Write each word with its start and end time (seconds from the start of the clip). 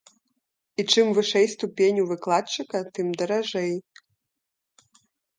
І 0.83 0.83
чым 0.91 1.07
вышэй 1.17 1.43
ступень 1.55 1.99
у 2.03 2.05
выкладчыка, 2.11 2.79
тым 2.97 3.07
даражэй. 3.23 3.71